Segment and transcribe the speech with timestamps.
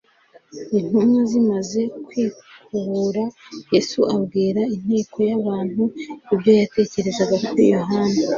[0.77, 3.23] Intumwa zimaze kwikubura
[3.73, 5.83] Yesu abwira inteko y'abantu
[6.33, 8.19] ibyo yatekerezaga kuri Yohana.